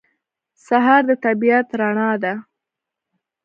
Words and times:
سهار 0.65 1.01
د 1.09 1.11
طبیعت 1.25 1.67
رڼا 1.79 2.11
ده. 2.23 2.33